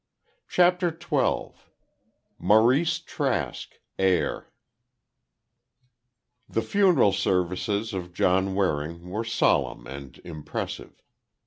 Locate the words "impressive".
10.23-11.03